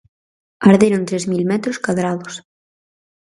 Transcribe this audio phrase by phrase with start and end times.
[0.71, 2.33] Arderon tres mil metros cadrados.